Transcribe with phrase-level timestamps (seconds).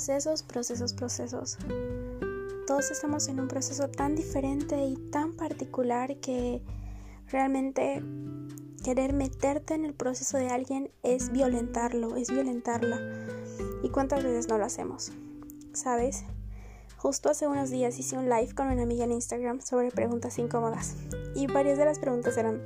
[0.00, 1.58] Procesos, procesos, procesos.
[2.66, 6.62] Todos estamos en un proceso tan diferente y tan particular que
[7.30, 8.02] realmente
[8.82, 12.98] querer meterte en el proceso de alguien es violentarlo, es violentarla.
[13.82, 15.12] ¿Y cuántas veces no lo hacemos?
[15.74, 16.24] ¿Sabes?
[16.96, 20.96] Justo hace unos días hice un live con una amiga en Instagram sobre preguntas incómodas
[21.34, 22.62] y varias de las preguntas eran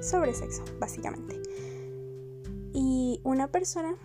[0.00, 1.42] sobre sexo, básicamente.
[2.72, 3.96] Y una persona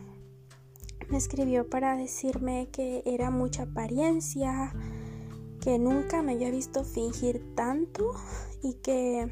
[1.11, 4.73] me escribió para decirme que era mucha apariencia,
[5.59, 8.13] que nunca me había visto fingir tanto
[8.63, 9.29] y que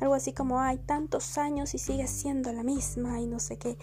[0.00, 3.78] algo así como hay tantos años y sigue siendo la misma y no sé qué.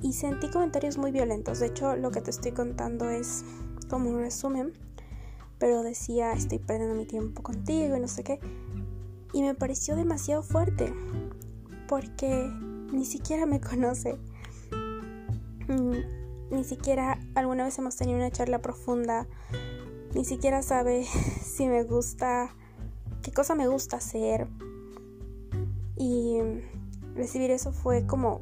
[0.00, 1.58] Y sentí comentarios muy violentos.
[1.58, 3.44] De hecho, lo que te estoy contando es
[3.88, 4.72] como un resumen.
[5.58, 8.40] Pero decía, estoy perdiendo mi tiempo contigo y no sé qué.
[9.34, 10.94] Y me pareció demasiado fuerte.
[11.86, 12.48] Porque
[12.92, 14.18] ni siquiera me conoce.
[15.70, 19.28] Mm, ni siquiera alguna vez hemos tenido una charla profunda.
[20.14, 21.04] Ni siquiera sabe
[21.42, 22.54] si me gusta,
[23.22, 24.48] qué cosa me gusta hacer.
[25.96, 26.38] Y
[27.14, 28.40] recibir eso fue como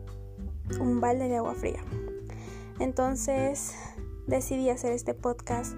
[0.81, 1.85] un balde de agua fría.
[2.79, 3.75] Entonces
[4.27, 5.77] decidí hacer este podcast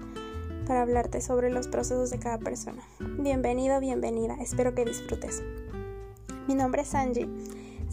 [0.67, 2.81] para hablarte sobre los procesos de cada persona.
[2.99, 5.43] Bienvenido, bienvenida, espero que disfrutes.
[6.47, 7.27] Mi nombre es Angie,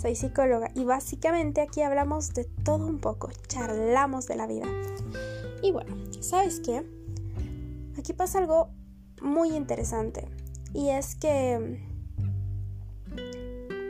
[0.01, 4.67] soy psicóloga y básicamente aquí hablamos de todo un poco, charlamos de la vida.
[5.63, 6.85] Y bueno, ¿sabes qué?
[7.99, 8.71] Aquí pasa algo
[9.21, 10.29] muy interesante
[10.73, 11.83] y es que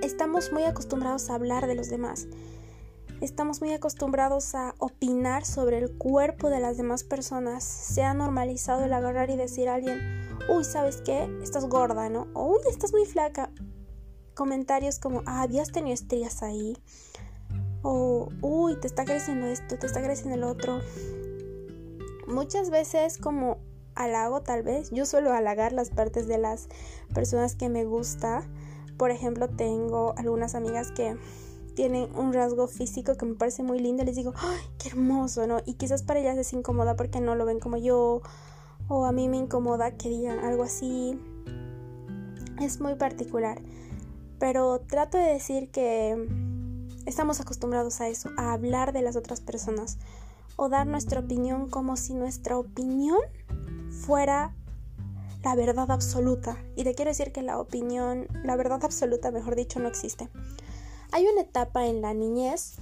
[0.02, 2.26] estamos muy acostumbrados a hablar de los demás
[3.20, 7.64] Estamos muy acostumbrados a opinar sobre el cuerpo de las demás personas.
[7.64, 9.98] Se ha normalizado el agarrar y decir a alguien,
[10.48, 11.28] uy, ¿sabes qué?
[11.42, 12.28] Estás gorda, ¿no?
[12.34, 13.50] O, uy, estás muy flaca.
[14.38, 16.76] Comentarios como, ah, habías tenido estrías ahí.
[17.82, 20.80] O, uy, te está creciendo esto, te está creciendo el otro.
[22.28, 23.58] Muchas veces como
[23.96, 24.92] halago tal vez.
[24.92, 26.68] Yo suelo halagar las partes de las
[27.12, 28.44] personas que me gusta.
[28.96, 31.16] Por ejemplo, tengo algunas amigas que
[31.74, 35.48] tienen un rasgo físico que me parece muy lindo, les digo, ¡ay, qué hermoso!
[35.48, 35.62] ¿no?
[35.66, 38.22] Y quizás para ellas es incómoda porque no lo ven como yo,
[38.86, 41.18] o a mí me incomoda que digan algo así.
[42.60, 43.60] Es muy particular.
[44.38, 46.26] Pero trato de decir que
[47.06, 49.98] estamos acostumbrados a eso, a hablar de las otras personas,
[50.56, 53.18] o dar nuestra opinión como si nuestra opinión
[53.90, 54.54] fuera
[55.44, 56.58] la verdad absoluta.
[56.76, 60.28] Y te quiero decir que la opinión, la verdad absoluta, mejor dicho, no existe.
[61.12, 62.74] Hay una etapa en la niñez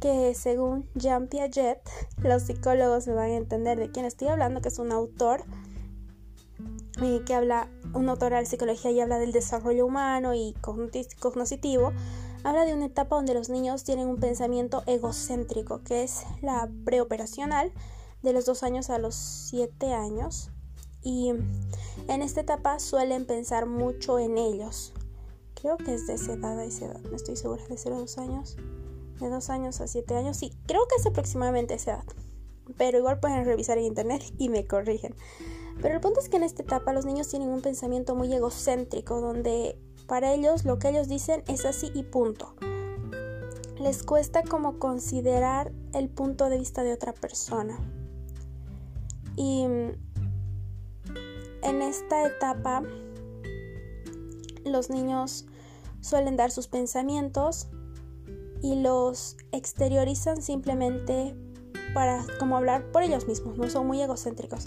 [0.00, 1.80] que según Jean Piaget,
[2.18, 5.44] los psicólogos me van a entender de quién estoy hablando, que es un autor
[7.24, 11.92] que habla, un autor de psicología y habla del desarrollo humano y cognitivo,
[12.42, 17.72] habla de una etapa donde los niños tienen un pensamiento egocéntrico, que es la preoperacional,
[18.22, 20.50] de los dos años a los siete años.
[21.02, 21.32] Y
[22.08, 24.92] en esta etapa suelen pensar mucho en ellos,
[25.54, 27.98] creo que es de esa edad a esa edad, no estoy segura, de 0 a
[27.98, 28.56] 2 años,
[29.20, 32.04] de 2 años a 7 años, sí, creo que es aproximadamente esa edad,
[32.76, 35.14] pero igual pueden revisar en internet y me corrigen.
[35.82, 39.20] Pero el punto es que en esta etapa los niños tienen un pensamiento muy egocéntrico,
[39.20, 42.54] donde para ellos lo que ellos dicen es así y punto.
[43.78, 47.78] Les cuesta como considerar el punto de vista de otra persona.
[49.36, 49.64] Y
[51.62, 52.82] en esta etapa
[54.64, 55.46] los niños
[56.00, 57.68] suelen dar sus pensamientos
[58.62, 61.36] y los exteriorizan simplemente
[61.96, 64.66] para como hablar por ellos mismos, no son muy egocéntricos.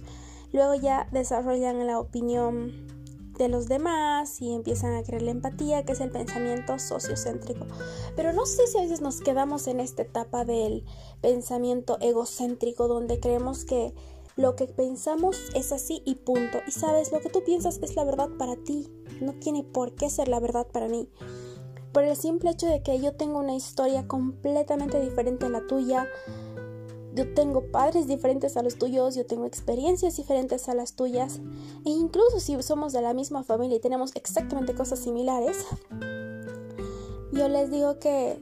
[0.51, 2.88] Luego ya desarrollan la opinión
[3.38, 7.68] de los demás y empiezan a crear la empatía, que es el pensamiento sociocéntrico.
[8.16, 10.85] Pero no sé si a veces nos quedamos en esta etapa del
[11.22, 13.94] pensamiento egocéntrico donde creemos que
[14.35, 16.57] lo que pensamos es así y punto.
[16.66, 18.91] Y sabes, lo que tú piensas es la verdad para ti.
[19.22, 21.07] No tiene por qué ser la verdad para mí.
[21.92, 26.07] Por el simple hecho de que yo tengo una historia completamente diferente a la tuya.
[27.13, 31.39] Yo tengo padres diferentes a los tuyos, yo tengo experiencias diferentes a las tuyas.
[31.85, 35.65] E incluso si somos de la misma familia y tenemos exactamente cosas similares,
[37.31, 38.41] yo les digo que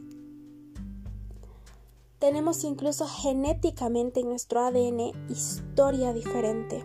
[2.19, 6.83] tenemos incluso genéticamente en nuestro ADN historia diferente.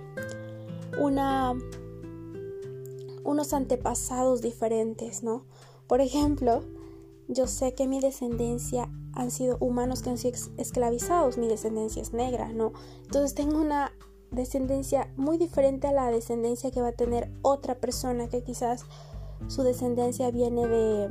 [1.00, 1.55] Una
[3.25, 5.44] unos antepasados diferentes, ¿no?
[5.87, 6.62] Por ejemplo,
[7.29, 12.13] yo sé que mi descendencia han sido humanos que han sido esclavizados, mi descendencia es
[12.13, 12.73] negra, ¿no?
[13.05, 13.93] Entonces tengo una
[14.31, 18.85] descendencia muy diferente a la descendencia que va a tener otra persona que quizás
[19.49, 21.09] su descendencia viene de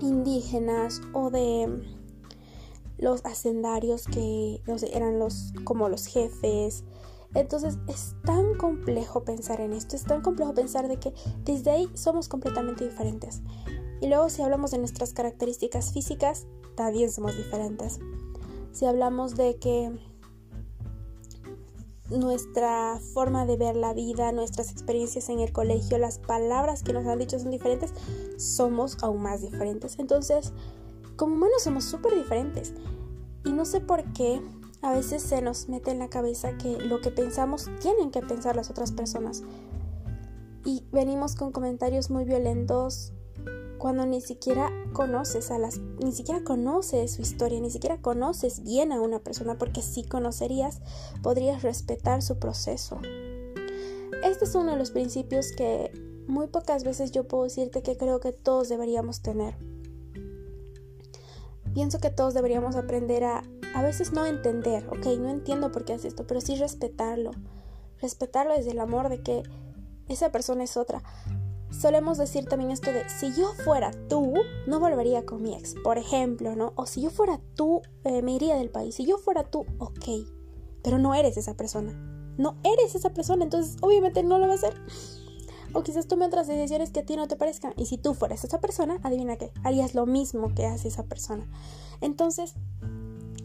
[0.00, 1.82] indígenas o de
[2.98, 6.84] los hacendarios que no sé, eran los como los jefes.
[7.34, 11.12] Entonces es tan complejo pensar en esto, es tan complejo pensar de que
[11.44, 13.42] desde ahí somos completamente diferentes.
[14.04, 18.00] Y luego si hablamos de nuestras características físicas, también somos diferentes.
[18.70, 19.90] Si hablamos de que
[22.10, 27.06] nuestra forma de ver la vida, nuestras experiencias en el colegio, las palabras que nos
[27.06, 27.94] han dicho son diferentes,
[28.36, 29.98] somos aún más diferentes.
[29.98, 30.52] Entonces,
[31.16, 32.74] como humanos somos súper diferentes.
[33.42, 34.42] Y no sé por qué
[34.82, 38.54] a veces se nos mete en la cabeza que lo que pensamos tienen que pensar
[38.54, 39.42] las otras personas.
[40.62, 43.14] Y venimos con comentarios muy violentos
[43.84, 48.92] cuando ni siquiera conoces a las ni siquiera conoces su historia, ni siquiera conoces bien
[48.92, 50.80] a una persona porque si conocerías
[51.22, 52.98] podrías respetar su proceso.
[54.22, 55.92] Este es uno de los principios que
[56.26, 59.54] muy pocas veces yo puedo decirte que creo que todos deberíamos tener.
[61.74, 63.42] Pienso que todos deberíamos aprender a
[63.74, 67.32] a veces no entender, ok, no entiendo por qué hace esto, pero sí respetarlo.
[68.00, 69.42] Respetarlo desde el amor de que
[70.08, 71.02] esa persona es otra
[71.74, 74.34] solemos decir también esto de si yo fuera tú,
[74.66, 76.72] no volvería con mi ex, por ejemplo, ¿no?
[76.76, 78.94] O si yo fuera tú, eh, me iría del país.
[78.94, 80.08] Si yo fuera tú, ok,
[80.82, 81.92] pero no eres esa persona.
[82.36, 84.74] No eres esa persona, entonces obviamente no lo va a hacer.
[85.72, 87.74] O quizás tome otras decisiones que a ti no te parezcan.
[87.76, 91.48] Y si tú fueras esa persona, adivina qué, harías lo mismo que hace esa persona.
[92.00, 92.54] Entonces,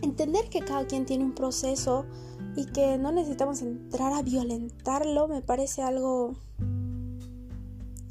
[0.01, 2.05] entender que cada quien tiene un proceso
[2.55, 6.35] y que no necesitamos entrar a violentarlo me parece algo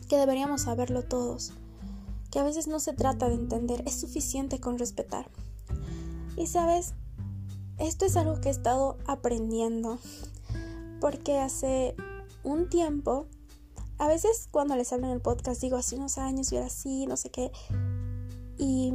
[0.08, 1.52] que deberíamos saberlo todos,
[2.30, 5.30] que a veces no se trata de entender, es suficiente con respetar.
[6.36, 6.94] Y sabes,
[7.78, 9.98] esto es algo que he estado aprendiendo,
[11.00, 11.94] porque hace
[12.42, 13.26] un tiempo,
[13.98, 17.06] a veces cuando les hablo en el podcast digo hace unos años y era así,
[17.06, 17.52] no sé qué,
[18.56, 18.92] y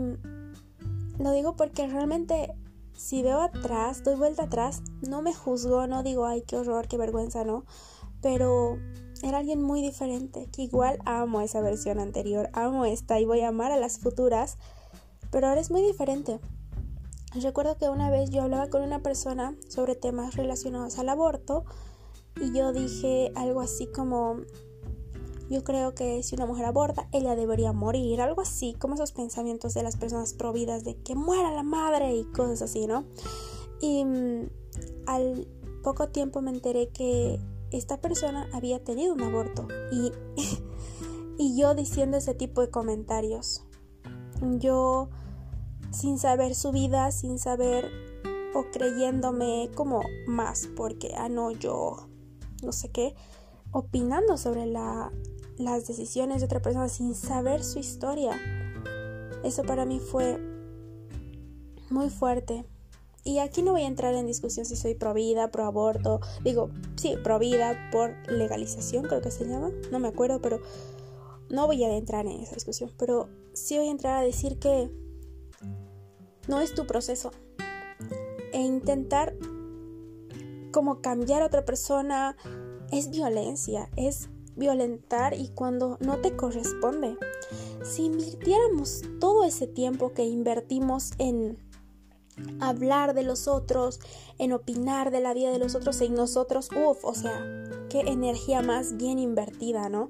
[1.19, 2.53] lo digo porque realmente
[2.95, 6.97] si veo atrás, doy vuelta atrás, no me juzgo, no digo, ay, qué horror, qué
[6.97, 7.65] vergüenza, no,
[8.21, 8.77] pero
[9.23, 13.47] era alguien muy diferente, que igual amo esa versión anterior, amo esta y voy a
[13.47, 14.57] amar a las futuras,
[15.31, 16.39] pero ahora es muy diferente.
[17.33, 21.63] Recuerdo que una vez yo hablaba con una persona sobre temas relacionados al aborto
[22.39, 24.41] y yo dije algo así como,
[25.49, 29.73] yo creo que si una mujer aborta, ella debería morir, algo así, como esos pensamientos
[29.73, 33.05] de las personas providas de que muera la madre y cosas así, ¿no?
[33.79, 34.49] Y mm,
[35.07, 35.47] al
[35.81, 37.39] poco tiempo me enteré que
[37.77, 40.11] esta persona había tenido un aborto y,
[41.37, 43.65] y yo diciendo ese tipo de comentarios.
[44.59, 45.09] Yo
[45.91, 47.89] sin saber su vida, sin saber
[48.53, 52.07] o creyéndome como más, porque, ah, no, yo
[52.63, 53.15] no sé qué,
[53.71, 55.11] opinando sobre la,
[55.57, 58.39] las decisiones de otra persona sin saber su historia.
[59.43, 60.39] Eso para mí fue
[61.89, 62.65] muy fuerte.
[63.23, 66.19] Y aquí no voy a entrar en discusión si soy pro vida, pro aborto.
[66.43, 69.71] Digo, sí, pro vida por legalización, creo que se llama.
[69.91, 70.59] No me acuerdo, pero
[71.49, 72.91] no voy a entrar en esa discusión.
[72.97, 74.89] Pero sí voy a entrar a decir que
[76.47, 77.31] no es tu proceso.
[78.51, 79.35] E intentar
[80.71, 82.35] como cambiar a otra persona
[82.91, 87.17] es violencia, es violentar y cuando no te corresponde.
[87.83, 91.57] Si invirtiéramos todo ese tiempo que invertimos en
[92.59, 93.99] hablar de los otros,
[94.37, 97.43] en opinar de la vida de los otros en nosotros, uff, o sea,
[97.89, 100.09] qué energía más bien invertida, ¿no?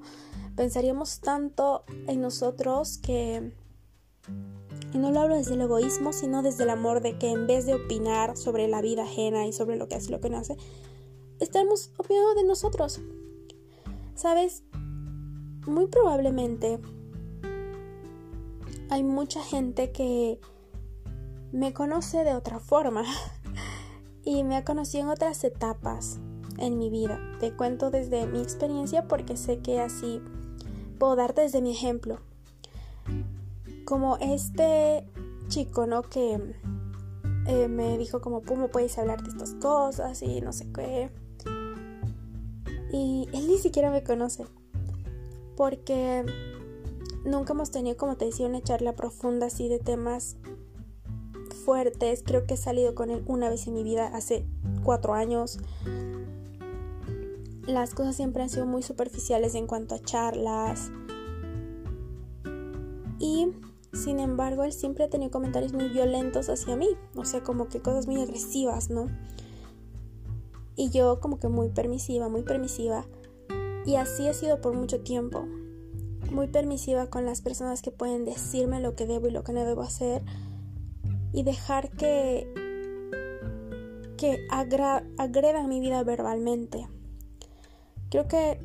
[0.56, 3.52] Pensaríamos tanto en nosotros que...
[4.92, 7.66] Y no lo hablo desde el egoísmo, sino desde el amor de que en vez
[7.66, 10.56] de opinar sobre la vida ajena y sobre lo que hace lo que no hace,
[11.40, 13.00] estamos opinando de nosotros.
[14.14, 14.62] ¿Sabes?
[15.66, 16.78] Muy probablemente
[18.90, 20.38] hay mucha gente que
[21.54, 23.04] me conoce de otra forma
[24.24, 26.18] y me ha conocido en otras etapas
[26.58, 27.20] en mi vida.
[27.38, 30.20] Te cuento desde mi experiencia porque sé que así
[30.98, 32.18] puedo darte desde mi ejemplo.
[33.84, 35.08] Como este
[35.46, 36.02] chico, ¿no?
[36.02, 36.40] Que
[37.46, 40.22] eh, me dijo como, ¿cómo puedes hablar de estas cosas?
[40.22, 41.10] Y no sé qué.
[42.92, 44.44] Y él ni siquiera me conoce.
[45.56, 46.24] Porque
[47.24, 50.36] nunca hemos tenido, como te decía, una charla profunda así de temas
[51.64, 52.22] fuertes.
[52.24, 54.46] Creo que he salido con él una vez en mi vida hace
[54.82, 55.58] cuatro años.
[57.66, 60.90] Las cosas siempre han sido muy superficiales en cuanto a charlas.
[63.18, 63.52] Y
[63.92, 66.88] sin embargo, él siempre ha tenido comentarios muy violentos hacia mí.
[67.16, 69.06] O sea, como que cosas muy agresivas, ¿no?
[70.76, 73.06] Y yo como que muy permisiva, muy permisiva.
[73.86, 75.46] Y así he sido por mucho tiempo.
[76.30, 79.64] Muy permisiva con las personas que pueden decirme lo que debo y lo que no
[79.64, 80.22] debo hacer
[81.34, 82.48] y dejar que
[84.16, 86.86] que agredan mi vida verbalmente.
[88.10, 88.60] Creo que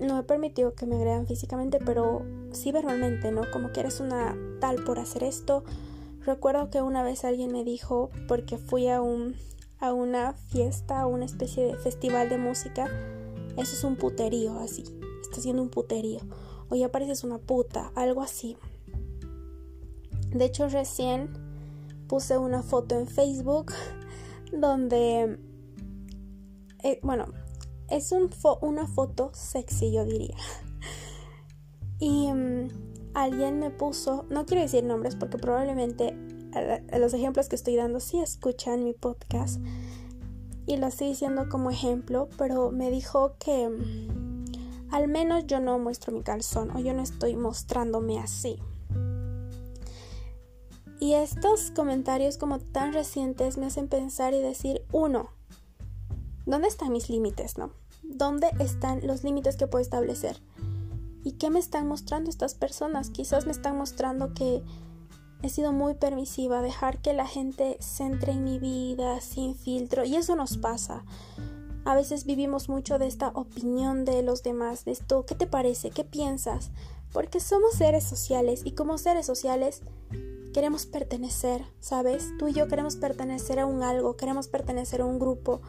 [0.00, 3.42] no he permitido que me agredan físicamente, pero sí verbalmente, ¿no?
[3.52, 5.62] Como que eres una tal por hacer esto.
[6.24, 9.36] Recuerdo que una vez alguien me dijo, porque fui a un
[9.78, 12.86] a una fiesta, a una especie de festival de música,
[13.56, 14.84] eso es un puterío, así.
[15.22, 16.20] Está haciendo un puterío.
[16.68, 18.56] O ya pareces una puta, algo así.
[20.32, 21.30] De hecho, recién
[22.10, 23.72] puse una foto en Facebook
[24.52, 25.38] donde,
[26.82, 27.26] eh, bueno,
[27.88, 28.30] es un
[28.62, 30.36] una foto sexy, yo diría.
[32.00, 32.68] Y mm,
[33.14, 36.16] alguien me puso, no quiero decir nombres porque probablemente
[36.98, 39.60] los ejemplos que estoy dando sí escuchan mi podcast
[40.66, 45.78] y lo estoy diciendo como ejemplo, pero me dijo que mm, al menos yo no
[45.78, 48.58] muestro mi calzón o yo no estoy mostrándome así.
[51.00, 55.30] Y estos comentarios como tan recientes me hacen pensar y decir, uno,
[56.44, 57.70] ¿dónde están mis límites, no?
[58.02, 60.42] ¿Dónde están los límites que puedo establecer?
[61.24, 63.08] ¿Y qué me están mostrando estas personas?
[63.08, 64.62] Quizás me están mostrando que
[65.42, 70.04] he sido muy permisiva, dejar que la gente se entre en mi vida sin filtro.
[70.04, 71.04] Y eso nos pasa.
[71.86, 75.90] A veces vivimos mucho de esta opinión de los demás, de esto, ¿qué te parece?
[75.90, 76.70] ¿Qué piensas?
[77.10, 79.82] Porque somos seres sociales y como seres sociales
[80.52, 82.32] queremos pertenecer, ¿sabes?
[82.38, 85.60] Tú y yo queremos pertenecer a un algo, queremos pertenecer a un grupo,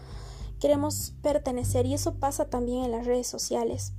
[0.60, 3.94] queremos pertenecer y eso pasa también en las redes sociales.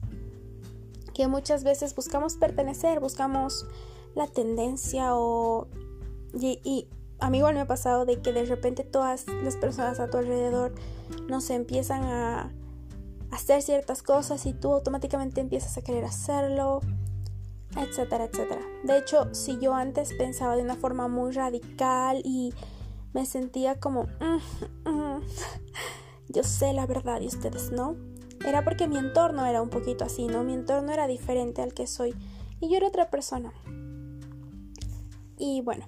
[1.15, 3.67] Que muchas veces buscamos pertenecer, buscamos
[4.15, 5.69] la tendencia o...
[6.35, 6.89] Y,
[7.21, 10.19] a mí igual me ha pasado de que de repente todas las personas a tu
[10.19, 10.75] alrededor
[11.29, 12.53] no se empiezan a
[13.31, 16.81] hacer ciertas cosas y tú automáticamente empiezas a querer hacerlo,
[17.77, 18.61] etcétera, etcétera.
[18.85, 22.53] De hecho, si yo antes pensaba de una forma muy radical y
[23.13, 25.21] me sentía como, mm, mm,
[26.29, 27.97] yo sé la verdad y ustedes no,
[28.45, 30.43] era porque mi entorno era un poquito así, ¿no?
[30.45, 32.15] Mi entorno era diferente al que soy
[32.61, 33.53] y yo era otra persona.
[35.39, 35.87] Y bueno,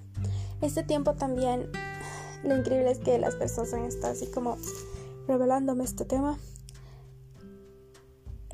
[0.61, 1.69] este tiempo también,
[2.43, 4.57] lo increíble es que las personas han estado así como
[5.27, 6.37] revelándome este tema.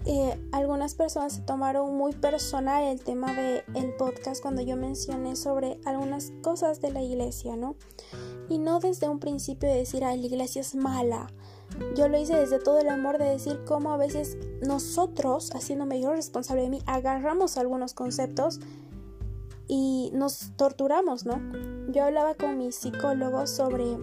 [0.05, 5.35] Eh, algunas personas se tomaron muy personal el tema del el podcast cuando yo mencioné
[5.35, 7.75] sobre algunas cosas de la iglesia, ¿no?
[8.49, 11.27] Y no desde un principio de decir, ay, la iglesia es mala.
[11.95, 16.11] Yo lo hice desde todo el amor de decir cómo a veces nosotros, haciéndome yo
[16.11, 18.59] responsable de mí, agarramos algunos conceptos
[19.67, 21.39] y nos torturamos, ¿no?
[21.91, 23.97] Yo hablaba con mi psicólogo sobre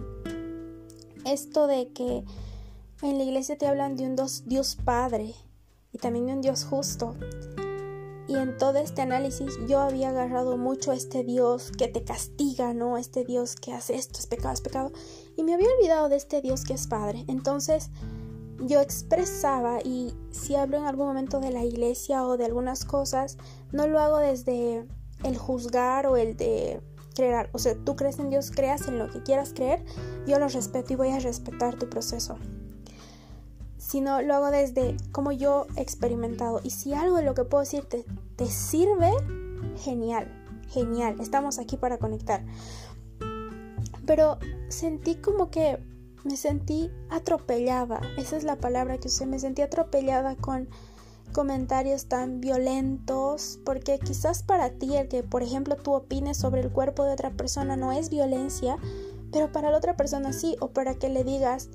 [1.25, 2.23] esto de que
[3.01, 4.15] en la iglesia te hablan de un
[4.45, 5.35] Dios Padre
[5.91, 7.15] y también un Dios justo.
[8.27, 12.75] Y en todo este análisis yo había agarrado mucho a este Dios que te castiga,
[12.75, 12.97] ¿no?
[12.97, 14.91] Este Dios que hace esto, es pecado, es pecado.
[15.35, 17.25] Y me había olvidado de este Dios que es Padre.
[17.27, 17.89] Entonces
[18.59, 23.37] yo expresaba y si hablo en algún momento de la iglesia o de algunas cosas,
[23.71, 24.85] no lo hago desde
[25.23, 26.81] el juzgar o el de
[27.15, 27.49] crear.
[27.53, 29.83] O sea, tú crees en Dios, creas en lo que quieras creer,
[30.27, 32.37] yo lo respeto y voy a respetar tu proceso.
[33.89, 36.61] Sino lo hago desde como yo he experimentado.
[36.63, 38.05] Y si algo de lo que puedo decirte
[38.35, 39.09] te sirve,
[39.77, 40.31] genial,
[40.67, 41.15] genial.
[41.19, 42.45] Estamos aquí para conectar.
[44.05, 45.79] Pero sentí como que
[46.23, 47.99] me sentí atropellada.
[48.15, 49.25] Esa es la palabra que usé.
[49.25, 50.69] Me sentí atropellada con
[51.33, 56.71] comentarios tan violentos, porque quizás para ti el que, por ejemplo, tú opines sobre el
[56.71, 58.77] cuerpo de otra persona no es violencia,
[59.31, 61.69] pero para la otra persona sí, o para que le digas,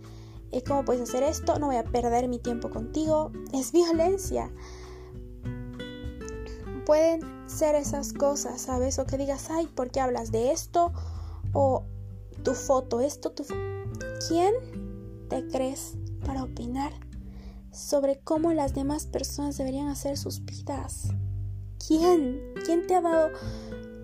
[0.63, 1.59] ¿cómo puedes hacer esto?
[1.59, 4.53] No voy a perder mi tiempo contigo, es violencia.
[6.87, 8.99] Pueden ser esas cosas, ¿sabes?
[8.99, 10.93] O que digas, ay, ¿por qué hablas de esto?
[11.53, 11.85] O
[12.43, 13.45] tu foto, esto, tu
[14.29, 14.55] ¿Quién
[15.29, 15.95] te crees
[16.25, 16.93] para opinar
[17.75, 21.09] sobre cómo las demás personas deberían hacer sus vidas.
[21.87, 22.41] ¿Quién?
[22.65, 23.31] ¿Quién te ha dado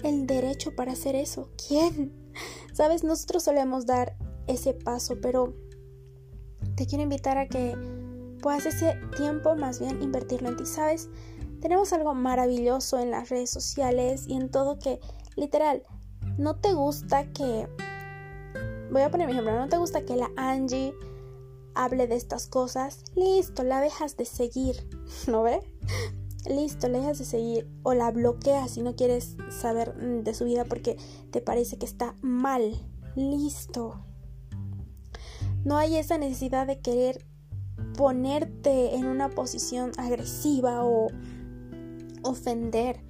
[0.02, 1.50] el derecho para hacer eso?
[1.68, 2.12] ¿Quién?
[2.72, 4.16] Sabes, nosotros solemos dar
[4.46, 5.54] ese paso, pero
[6.80, 7.76] te quiero invitar a que
[8.40, 10.64] puedas ese tiempo más bien invertirlo en ti.
[10.64, 11.10] Sabes,
[11.60, 14.98] tenemos algo maravilloso en las redes sociales y en todo que,
[15.36, 15.82] literal,
[16.38, 17.68] no te gusta que...
[18.90, 20.94] Voy a poner mi ejemplo, no te gusta que la Angie
[21.74, 24.88] hable de estas cosas, listo, la dejas de seguir,
[25.26, 25.60] ¿no ve?
[26.48, 30.46] Listo, la dejas de seguir o la bloqueas si no quieres saber mm, de su
[30.46, 30.96] vida porque
[31.30, 32.72] te parece que está mal.
[33.16, 34.06] Listo.
[35.64, 37.26] No hay esa necesidad de querer
[37.96, 41.08] ponerte en una posición agresiva o
[42.22, 43.00] ofender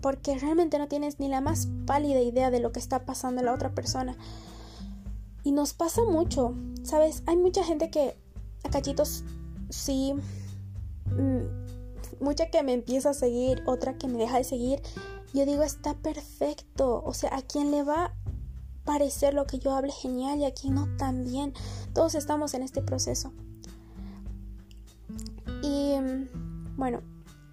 [0.00, 3.46] porque realmente no tienes ni la más pálida idea de lo que está pasando en
[3.46, 4.16] la otra persona.
[5.42, 7.22] Y nos pasa mucho, ¿sabes?
[7.26, 8.16] Hay mucha gente que
[8.62, 9.24] a cachitos
[9.68, 10.14] sí,
[11.06, 14.80] mm, mucha que me empieza a seguir, otra que me deja de seguir.
[15.34, 17.02] Yo digo, está perfecto.
[17.04, 18.14] O sea, a quien le va a
[18.86, 21.52] parecer lo que yo hable genial y a quien no también.
[21.92, 23.34] Todos estamos en este proceso.
[25.62, 25.96] Y
[26.76, 27.02] bueno,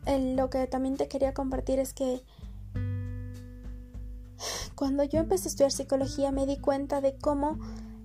[0.06, 2.24] lo que también te quería compartir es que
[4.76, 7.60] cuando yo empecé a estudiar psicología me di cuenta de cómo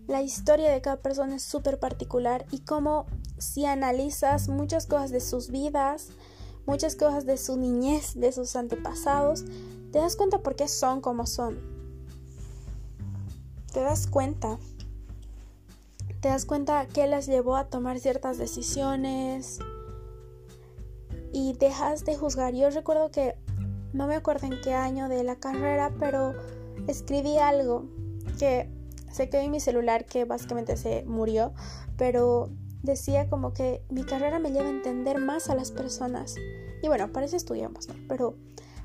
[0.07, 3.07] la historia de cada persona es súper particular y cómo
[3.37, 6.09] si analizas muchas cosas de sus vidas,
[6.67, 9.45] muchas cosas de su niñez, de sus antepasados,
[9.93, 11.78] te das cuenta por qué son como son.
[13.73, 14.59] Te das cuenta.
[16.21, 19.61] Te das cuenta qué les llevó a tomar ciertas decisiones,
[21.33, 22.55] y dejas de juzgar.
[22.55, 23.37] Yo recuerdo que
[23.93, 26.35] no me acuerdo en qué año de la carrera, pero
[26.87, 27.87] escribí algo
[28.39, 28.71] que
[29.11, 31.53] se quedó en mi celular, que básicamente se murió,
[31.97, 32.51] pero
[32.83, 36.35] decía como que mi carrera me lleva a entender más a las personas.
[36.83, 37.95] Y bueno, para eso estudiamos, ¿no?
[38.09, 38.37] Pero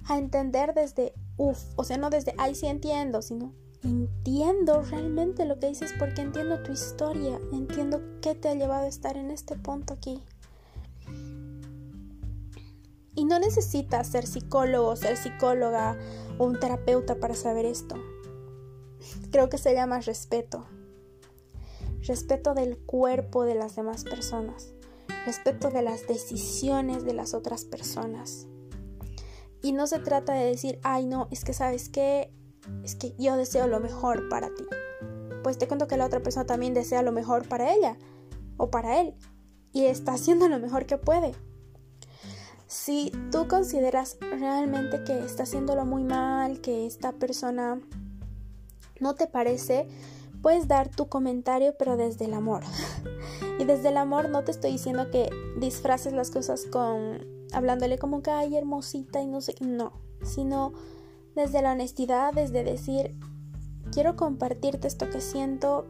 [0.06, 5.60] a entender desde, uff, o sea, no desde, ay, sí entiendo, sino entiendo realmente lo
[5.60, 9.56] que dices porque entiendo tu historia, entiendo qué te ha llevado a estar en este
[9.56, 10.24] punto aquí.
[13.16, 15.98] Y no necesitas ser psicólogo, ser psicóloga
[16.40, 17.96] o un terapeuta para saber esto.
[19.32, 20.66] Creo que se llama respeto.
[22.02, 24.74] Respeto del cuerpo de las demás personas.
[25.26, 28.48] Respeto de las decisiones de las otras personas.
[29.62, 32.34] Y no se trata de decir, ay no, es que sabes que
[32.84, 34.66] es que yo deseo lo mejor para ti.
[35.44, 37.98] Pues te cuento que la otra persona también desea lo mejor para ella
[38.58, 39.14] o para él.
[39.72, 41.34] Y está haciendo lo mejor que puede.
[42.68, 47.80] Si tú consideras realmente que está haciéndolo muy mal, que esta persona
[49.00, 49.88] no te parece,
[50.42, 52.64] puedes dar tu comentario pero desde el amor.
[53.60, 58.24] y desde el amor no te estoy diciendo que disfraces las cosas con hablándole como
[58.24, 60.74] que ay hermosita y no sé, no, sino
[61.36, 63.16] desde la honestidad, desde decir
[63.92, 65.86] quiero compartirte esto que siento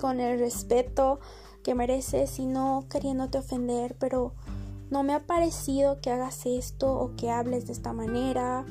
[0.00, 1.20] con el respeto
[1.62, 4.34] que mereces y no queriéndote ofender, pero
[4.90, 8.64] no me ha parecido que hagas esto o que hables de esta manera.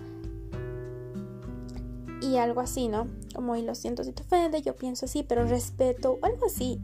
[2.21, 3.07] Y algo así, ¿no?
[3.35, 6.81] Como, y lo siento si te ofende, yo pienso así, pero respeto, o algo así.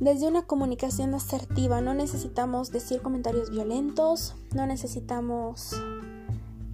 [0.00, 5.74] Desde una comunicación asertiva, no necesitamos decir comentarios violentos, no necesitamos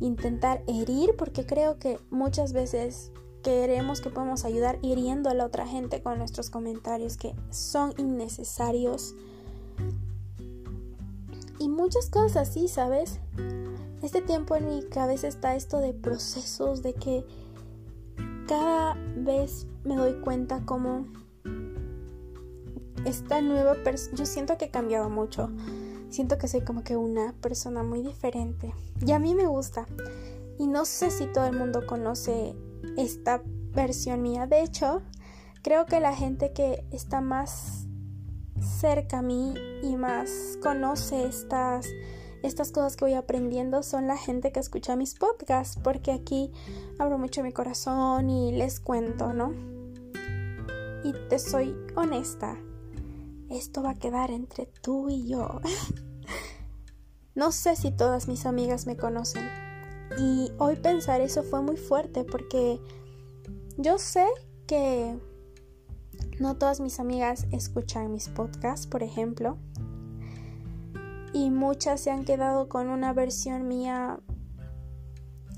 [0.01, 5.67] intentar herir, porque creo que muchas veces queremos que podemos ayudar hiriendo a la otra
[5.67, 9.15] gente con nuestros comentarios que son innecesarios
[11.59, 13.21] y muchas cosas así, ¿sabes?
[14.03, 17.25] Este tiempo en mi cabeza está esto de procesos, de que
[18.47, 21.07] cada vez me doy cuenta como
[23.05, 25.51] esta nueva persona, yo siento que he cambiado mucho,
[26.17, 28.73] siento que soy como que una persona muy diferente
[29.05, 29.87] y a mí me gusta
[30.59, 32.55] y no sé si todo el mundo conoce
[32.97, 33.43] esta
[33.75, 35.03] versión mía, de hecho
[35.63, 37.87] creo que la gente que está más
[38.81, 39.53] cerca a mí
[39.83, 41.87] y más conoce estas,
[42.43, 46.51] estas cosas que voy aprendiendo son la gente que escucha mis podcasts, porque aquí
[46.99, 49.53] abro mucho mi corazón y les cuento, ¿no?
[51.05, 52.57] Y te soy honesta,
[53.51, 55.61] esto va a quedar entre tú y yo.
[57.37, 59.49] no sé si todas mis amigas me conocen.
[60.19, 62.81] Y hoy pensar eso fue muy fuerte porque
[63.77, 64.25] yo sé
[64.67, 65.19] que
[66.41, 69.59] no todas mis amigas escuchan mis podcasts, por ejemplo.
[71.35, 74.19] Y muchas se han quedado con una versión mía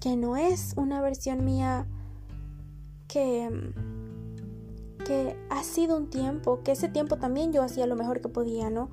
[0.01, 1.87] que no es una versión mía
[3.07, 3.73] que,
[5.07, 8.69] que ha sido un tiempo, que ese tiempo también yo hacía lo mejor que podía,
[8.69, 8.91] ¿no?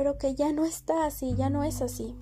[0.00, 2.16] Pero que ya no está así, ya no es así.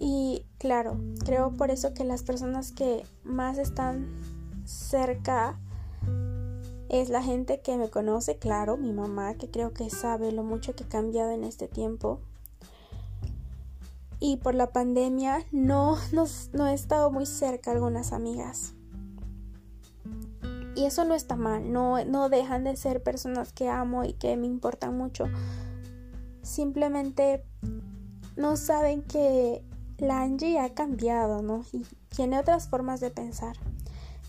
[0.00, 4.08] Y claro, creo por eso que las personas que más están
[4.64, 5.60] cerca
[6.88, 10.74] es la gente que me conoce, claro, mi mamá, que creo que sabe lo mucho
[10.74, 12.20] que he cambiado en este tiempo.
[14.18, 15.98] Y por la pandemia no,
[16.54, 18.72] no he estado muy cerca algunas amigas.
[20.74, 24.36] Y eso no está mal, no, no dejan de ser personas que amo y que
[24.36, 25.26] me importan mucho.
[26.42, 27.44] Simplemente
[28.36, 29.62] no saben que
[29.98, 31.64] la Angie ha cambiado, ¿no?
[31.72, 33.56] Y tiene otras formas de pensar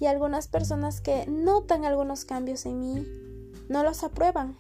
[0.03, 3.07] y algunas personas que notan algunos cambios en mí
[3.69, 4.57] no los aprueban.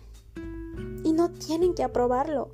[1.03, 2.49] Y no tienen que aprobarlo,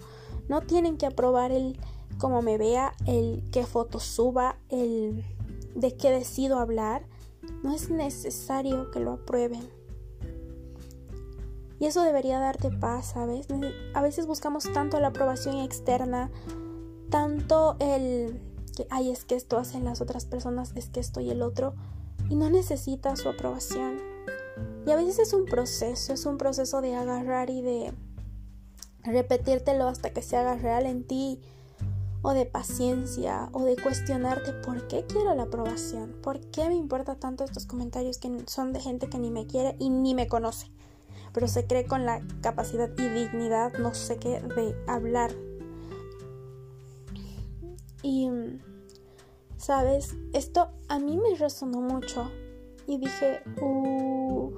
[0.47, 1.79] no tienen que aprobar el
[2.17, 5.23] cómo me vea, el qué fotos suba, el
[5.75, 7.03] de qué decido hablar,
[7.63, 9.69] no es necesario que lo aprueben.
[11.79, 13.47] Y eso debería darte paz, ¿sabes?
[13.93, 16.29] A veces buscamos tanto la aprobación externa,
[17.09, 18.41] tanto el
[18.75, 21.73] que, ay, es que esto hacen las otras personas, es que esto y el otro,
[22.29, 23.97] y no necesitas su aprobación.
[24.85, 27.93] Y a veces es un proceso, es un proceso de agarrar y de
[29.03, 31.39] repetírtelo hasta que se haga real en ti,
[32.21, 37.15] o de paciencia, o de cuestionarte por qué quiero la aprobación, por qué me importa
[37.15, 40.71] tanto estos comentarios que son de gente que ni me quiere y ni me conoce
[41.34, 45.32] pero se cree con la capacidad y dignidad, no sé qué, de hablar.
[48.01, 48.29] Y,
[49.58, 50.15] ¿sabes?
[50.34, 52.32] Esto a mí me resonó mucho
[52.88, 54.51] y dije, uh,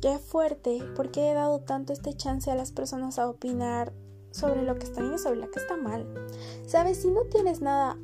[0.00, 3.92] qué fuerte, porque he dado tanto este chance a las personas a opinar
[4.30, 6.06] sobre lo que está bien y sobre lo que está mal.
[6.66, 7.02] ¿Sabes?
[7.02, 7.96] Si no tienes nada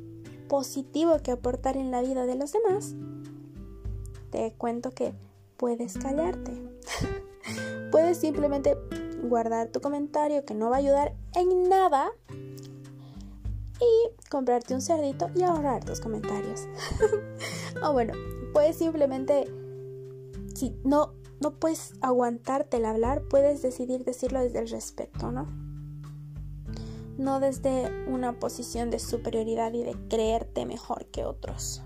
[0.47, 2.95] positivo que aportar en la vida de los demás,
[4.31, 5.13] te cuento que
[5.57, 6.61] puedes callarte.
[7.91, 8.77] puedes simplemente
[9.23, 12.11] guardar tu comentario que no va a ayudar en nada
[13.79, 16.67] y comprarte un cerdito y ahorrar tus comentarios.
[17.83, 18.13] o bueno,
[18.53, 19.51] puedes simplemente,
[20.53, 25.64] si no, no puedes aguantarte el hablar, puedes decidir decirlo desde el respeto, ¿no?
[27.17, 31.81] No desde una posición de superioridad y de creerte mejor que otros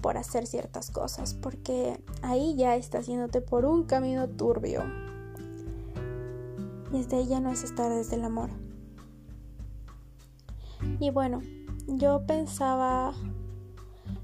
[0.00, 4.84] por hacer ciertas cosas, porque ahí ya estás yéndote por un camino turbio.
[6.92, 8.50] Y desde ahí ya no es estar desde el amor.
[11.00, 11.42] Y bueno,
[11.86, 13.12] yo pensaba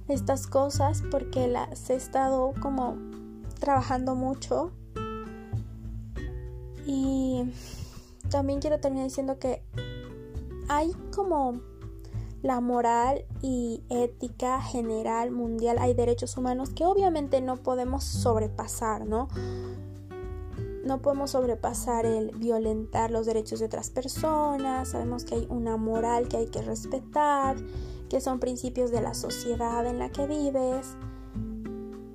[0.08, 2.96] estas cosas porque las he estado como
[3.58, 4.72] trabajando mucho.
[6.86, 7.50] Y
[8.30, 9.62] también quiero terminar diciendo que
[10.68, 11.60] hay como
[12.42, 19.28] la moral y ética general mundial hay derechos humanos que obviamente no podemos sobrepasar, ¿no?
[20.84, 26.28] No podemos sobrepasar el violentar los derechos de otras personas, sabemos que hay una moral
[26.28, 27.56] que hay que respetar,
[28.10, 30.96] que son principios de la sociedad en la que vives.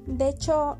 [0.05, 0.77] De hecho,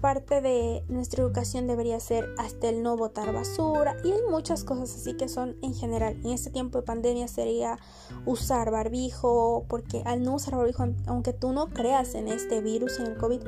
[0.00, 4.94] parte de nuestra educación debería ser hasta el no botar basura y hay muchas cosas
[4.94, 6.18] así que son en general.
[6.24, 7.78] En este tiempo de pandemia sería
[8.24, 13.06] usar barbijo, porque al no usar barbijo, aunque tú no creas en este virus, en
[13.06, 13.40] el COVID,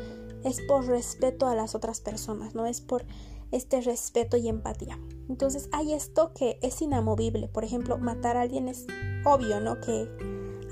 [0.45, 3.05] es por respeto a las otras personas, no es por
[3.53, 4.99] este respeto y empatía.
[5.29, 7.49] Entonces hay esto que es inamovible.
[7.49, 8.87] Por ejemplo, matar a alguien es
[9.25, 9.81] obvio, ¿no?
[9.81, 10.09] Que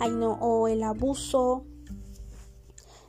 [0.01, 1.65] hay no, o el abuso,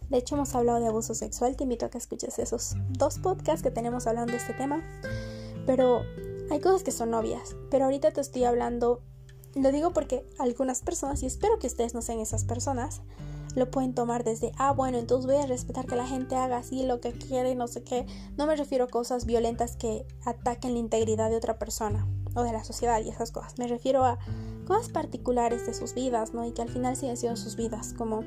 [0.10, 1.56] de hecho, hemos hablado de abuso sexual.
[1.56, 4.84] Te invito a que escuches esos dos podcasts que tenemos hablando de este tema.
[5.68, 6.02] Pero
[6.50, 7.56] hay cosas que son obvias.
[7.70, 9.02] Pero ahorita te estoy hablando.
[9.56, 13.02] Lo digo porque algunas personas, y espero que ustedes no sean esas personas,
[13.56, 16.84] lo pueden tomar desde, ah, bueno, entonces voy a respetar que la gente haga así
[16.84, 18.06] lo que quiere, no sé qué.
[18.36, 22.52] No me refiero a cosas violentas que ataquen la integridad de otra persona o de
[22.52, 23.58] la sociedad y esas cosas.
[23.58, 24.20] Me refiero a
[24.66, 26.46] cosas particulares de sus vidas, ¿no?
[26.46, 28.24] Y que al final siguen siendo sus vidas, como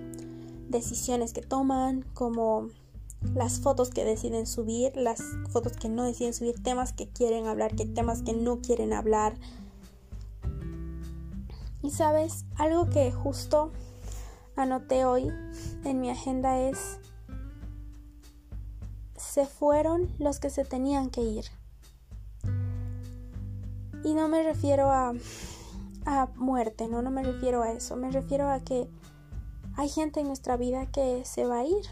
[0.68, 2.68] decisiones que toman, como
[3.34, 7.74] las fotos que deciden subir, las fotos que no deciden subir, temas que quieren hablar,
[7.74, 9.34] que temas que no quieren hablar.
[11.82, 13.72] Y sabes, algo que justo
[14.56, 15.30] anoté hoy
[15.84, 16.98] en mi agenda es,
[19.16, 21.44] se fueron los que se tenían que ir.
[24.04, 25.12] Y no me refiero a,
[26.06, 27.02] a muerte, ¿no?
[27.02, 28.88] No me refiero a eso, me refiero a que
[29.76, 31.84] hay gente en nuestra vida que se va a ir,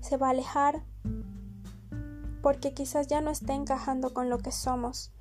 [0.00, 0.82] se va a alejar,
[2.42, 5.12] porque quizás ya no esté encajando con lo que somos.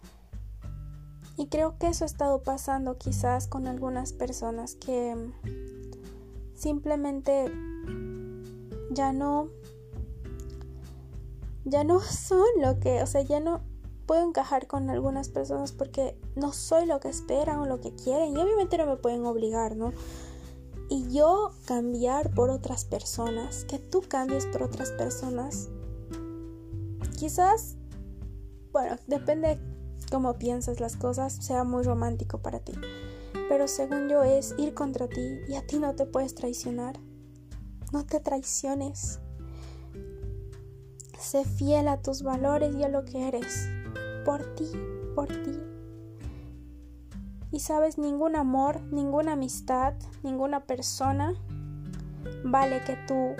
[1.38, 5.16] Y creo que eso ha estado pasando quizás con algunas personas que
[6.54, 7.52] simplemente
[8.92, 9.50] ya no
[11.66, 13.62] ya no son lo que, o sea, ya no
[14.06, 18.36] puedo encajar con algunas personas porque no soy lo que esperan o lo que quieren
[18.36, 19.94] y obviamente no me pueden obligar, ¿no?
[20.94, 25.70] Y yo cambiar por otras personas, que tú cambies por otras personas,
[27.18, 27.78] quizás,
[28.72, 29.60] bueno, depende
[30.12, 32.74] cómo piensas las cosas, sea muy romántico para ti.
[33.50, 37.00] Pero según yo es ir contra ti y a ti no te puedes traicionar.
[37.92, 39.20] No te traiciones.
[41.20, 43.68] Sé fiel a tus valores y a lo que eres.
[44.26, 44.70] Por ti,
[45.16, 45.73] por ti.
[47.54, 51.36] Y sabes, ningún amor, ninguna amistad, ninguna persona
[52.44, 53.36] vale que tú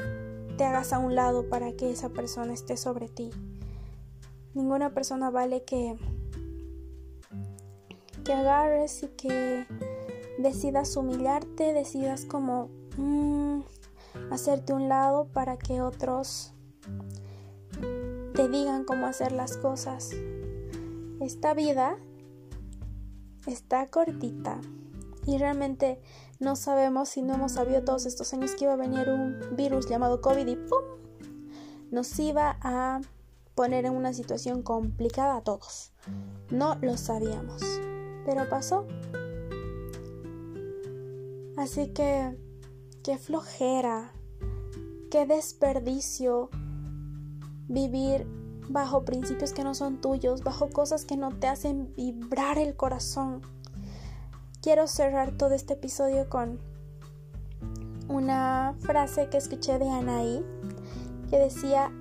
[0.56, 3.32] te hagas a un lado para que esa persona esté sobre ti.
[4.54, 5.98] Ninguna persona vale que
[8.24, 9.66] que agarres y que
[10.38, 13.62] decidas humillarte, decidas como mm,
[14.30, 16.54] hacerte un lado para que otros
[18.36, 20.12] te digan cómo hacer las cosas.
[21.20, 21.98] Esta vida
[23.48, 24.60] está cortita
[25.26, 26.02] y realmente
[26.40, 29.88] no sabemos si no hemos sabido todos estos años que iba a venir un virus
[29.88, 30.84] llamado COVID y ¡pum!
[31.92, 33.02] nos iba a
[33.56, 35.94] poner en una situación complicada a todos.
[36.50, 37.62] No lo sabíamos,
[38.26, 38.88] pero pasó.
[41.56, 42.36] Así que,
[43.04, 44.12] qué flojera,
[45.12, 46.50] qué desperdicio
[47.68, 48.26] vivir
[48.70, 53.42] bajo principios que no son tuyos, bajo cosas que no te hacen vibrar el corazón.
[54.62, 56.60] Quiero cerrar todo este episodio con
[58.08, 60.44] una frase que escuché de Anaí
[61.30, 61.92] que decía,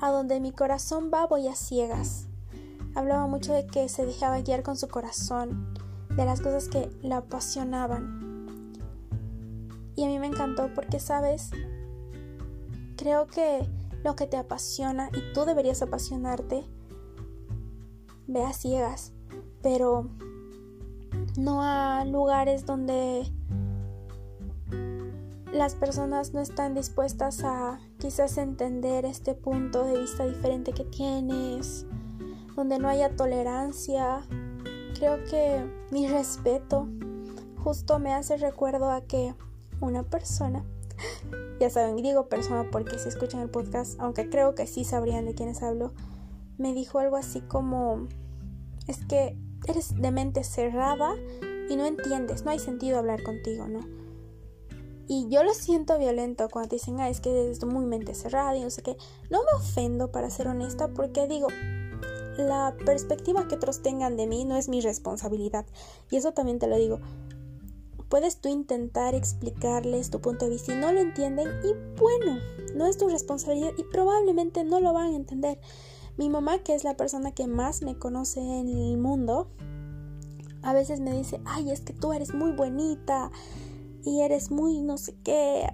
[0.00, 2.26] a donde mi corazón va voy a ciegas.
[2.94, 5.74] Hablaba mucho de que se dejaba guiar con su corazón,
[6.16, 8.78] de las cosas que la apasionaban.
[9.94, 11.50] Y a mí me encantó porque, sabes,
[12.96, 13.68] creo que
[14.02, 16.64] lo que te apasiona y tú deberías apasionarte,
[18.26, 19.12] ve ciegas,
[19.62, 20.08] pero
[21.36, 23.30] no a lugares donde
[25.52, 31.86] las personas no están dispuestas a quizás entender este punto de vista diferente que tienes,
[32.54, 34.20] donde no haya tolerancia.
[34.94, 36.88] Creo que mi respeto
[37.62, 39.34] justo me hace recuerdo a que
[39.80, 40.64] una persona,
[41.60, 45.34] ya saben, digo persona porque si escuchan el podcast, aunque creo que sí sabrían de
[45.34, 45.92] quiénes hablo,
[46.58, 48.06] me dijo algo así como,
[48.86, 49.36] es que
[49.66, 51.14] eres de mente cerrada
[51.68, 53.80] y no entiendes, no hay sentido hablar contigo, ¿no?
[55.12, 58.56] Y yo lo siento violento cuando te dicen, ah, es que eres muy mente cerrada
[58.56, 58.96] y no sé qué.
[59.28, 61.48] No me ofendo, para ser honesta, porque digo,
[62.38, 65.66] la perspectiva que otros tengan de mí no es mi responsabilidad.
[66.10, 67.00] Y eso también te lo digo.
[68.10, 72.40] Puedes tú intentar explicarles tu punto de vista y no lo entienden y bueno,
[72.74, 75.60] no es tu responsabilidad y probablemente no lo van a entender.
[76.16, 79.48] Mi mamá, que es la persona que más me conoce en el mundo,
[80.62, 83.30] a veces me dice, ay, es que tú eres muy bonita
[84.04, 85.68] y eres muy no sé qué,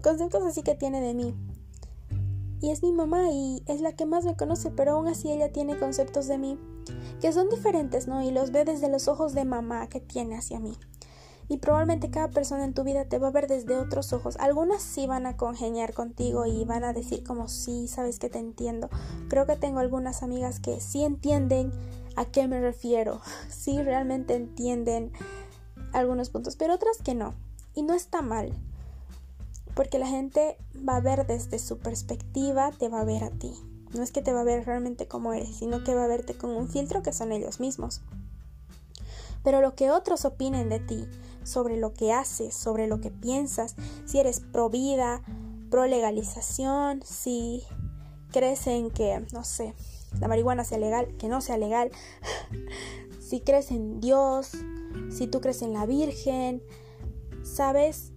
[0.00, 1.34] conceptos así que tiene de mí.
[2.62, 5.50] Y es mi mamá y es la que más me conoce, pero aún así ella
[5.50, 6.56] tiene conceptos de mí
[7.20, 8.22] que son diferentes, ¿no?
[8.22, 10.76] Y los ve desde los ojos de mamá que tiene hacia mí.
[11.50, 14.36] Y probablemente cada persona en tu vida te va a ver desde otros ojos.
[14.36, 18.38] Algunas sí van a congeniar contigo y van a decir como sí, sabes que te
[18.38, 18.88] entiendo.
[19.28, 21.72] Creo que tengo algunas amigas que sí entienden
[22.14, 23.20] a qué me refiero.
[23.50, 25.10] Sí realmente entienden
[25.92, 27.34] algunos puntos, pero otras que no.
[27.74, 28.52] Y no está mal,
[29.74, 30.56] porque la gente
[30.88, 33.52] va a ver desde su perspectiva, te va a ver a ti.
[33.92, 36.38] No es que te va a ver realmente como eres, sino que va a verte
[36.38, 38.02] con un filtro que son ellos mismos.
[39.42, 41.08] Pero lo que otros opinen de ti,
[41.44, 45.22] sobre lo que haces, sobre lo que piensas, si eres pro vida,
[45.70, 47.62] pro legalización, si
[48.30, 49.74] crees en que, no sé,
[50.20, 51.90] la marihuana sea legal, que no sea legal,
[53.20, 54.52] si crees en Dios,
[55.10, 56.62] si tú crees en la Virgen,
[57.42, 58.12] sabes,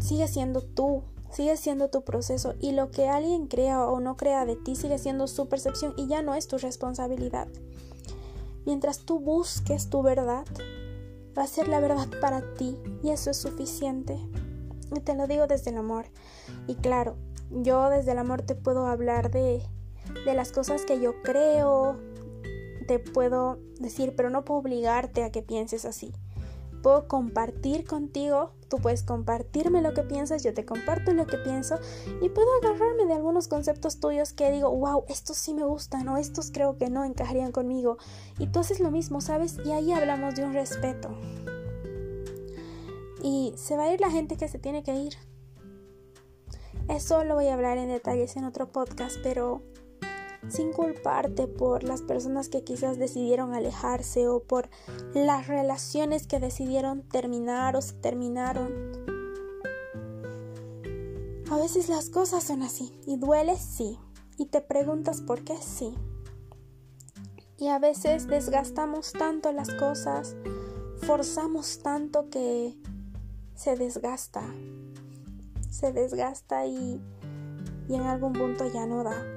[0.00, 4.44] sigue siendo tú, sigue siendo tu proceso y lo que alguien crea o no crea
[4.44, 7.48] de ti sigue siendo su percepción y ya no es tu responsabilidad.
[8.64, 10.44] Mientras tú busques tu verdad,
[11.36, 14.18] va a ser la verdad para ti y eso es suficiente.
[14.94, 16.06] Y te lo digo desde el amor.
[16.66, 17.16] Y claro,
[17.50, 19.62] yo desde el amor te puedo hablar de,
[20.24, 21.98] de las cosas que yo creo,
[22.86, 26.12] te puedo decir, pero no puedo obligarte a que pienses así
[26.86, 31.78] puedo compartir contigo, tú puedes compartirme lo que piensas, yo te comparto lo que pienso
[32.20, 36.16] y puedo agarrarme de algunos conceptos tuyos que digo, wow, estos sí me gustan o
[36.16, 37.98] estos creo que no encajarían conmigo.
[38.38, 39.56] Y tú haces lo mismo, ¿sabes?
[39.64, 41.10] Y ahí hablamos de un respeto.
[43.22, 45.14] Y se va a ir la gente que se tiene que ir.
[46.88, 49.62] Eso lo voy a hablar en detalles en otro podcast, pero
[50.48, 54.68] sin culparte por las personas que quizás decidieron alejarse o por
[55.14, 58.92] las relaciones que decidieron terminar o se terminaron.
[61.50, 63.98] A veces las cosas son así y duele sí
[64.36, 65.94] y te preguntas por qué sí.
[67.58, 70.36] Y a veces desgastamos tanto las cosas,
[71.02, 72.76] forzamos tanto que
[73.54, 74.42] se desgasta.
[75.70, 77.00] Se desgasta y,
[77.88, 79.35] y en algún punto ya no da.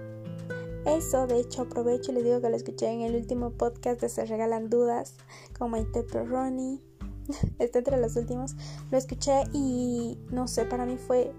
[0.90, 4.10] Eso, de hecho, aprovecho y les digo que lo escuché en el último podcast de
[4.10, 5.16] Se Regalan Dudas
[5.58, 6.82] con Maite Perroni.
[7.60, 8.56] Está entre los últimos.
[8.90, 11.32] Lo escuché y no sé, para mí fue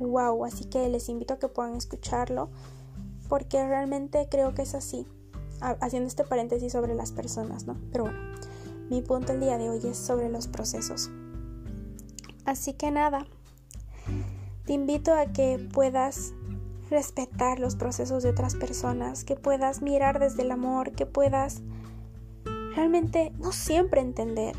[0.00, 0.44] wow.
[0.44, 2.50] Así que les invito a que puedan escucharlo
[3.28, 5.06] porque realmente creo que es así.
[5.60, 7.80] haciendo este paréntesis sobre las personas, ¿no?
[7.92, 8.18] Pero bueno,
[8.90, 11.10] mi punto el día de hoy es sobre los procesos.
[12.44, 13.24] Así que nada,
[14.66, 16.34] te invito a que puedas
[16.94, 21.62] respetar los procesos de otras personas, que puedas mirar desde el amor, que puedas
[22.76, 24.54] realmente no siempre entender.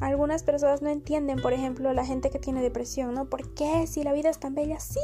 [0.00, 3.26] Algunas personas no entienden, por ejemplo, la gente que tiene depresión, ¿no?
[3.26, 3.86] ¿Por qué?
[3.86, 4.98] Si la vida es tan bella, sí,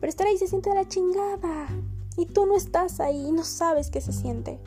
[0.00, 1.68] pero estar ahí se siente de la chingada.
[2.16, 4.58] Y tú no estás ahí y no sabes qué se siente.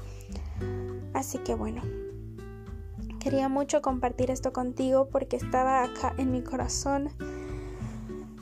[1.14, 1.82] Así que bueno,
[3.20, 7.10] quería mucho compartir esto contigo porque estaba acá en mi corazón.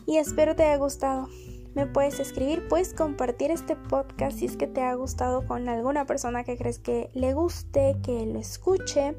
[0.06, 1.30] Y espero te haya gustado
[1.78, 6.08] me puedes escribir, puedes compartir este podcast si es que te ha gustado con alguna
[6.08, 9.16] persona que crees que le guste, que lo escuche.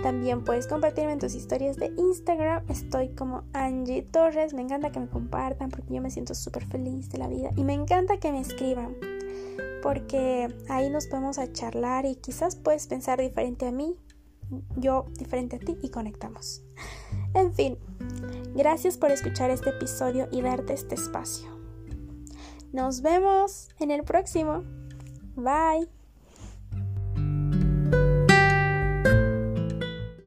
[0.00, 2.62] También puedes compartirme en tus historias de Instagram.
[2.68, 4.54] Estoy como Angie Torres.
[4.54, 7.50] Me encanta que me compartan porque yo me siento súper feliz de la vida.
[7.56, 8.94] Y me encanta que me escriban
[9.82, 13.96] porque ahí nos podemos a charlar y quizás puedes pensar diferente a mí,
[14.76, 16.62] yo diferente a ti y conectamos.
[17.34, 17.78] En fin,
[18.54, 21.59] gracias por escuchar este episodio y darte este espacio.
[22.72, 24.62] Nos vemos en el próximo.
[25.36, 25.99] Bye.